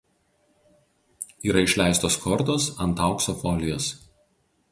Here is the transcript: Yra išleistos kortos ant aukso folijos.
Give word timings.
Yra 1.49 1.63
išleistos 1.65 2.17
kortos 2.25 2.67
ant 2.87 3.05
aukso 3.09 3.39
folijos. 3.43 3.93